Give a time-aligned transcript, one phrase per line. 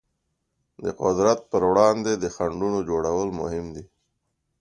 [0.83, 3.83] د قدرت پر وړاندې د خنډونو جوړول مهم دي.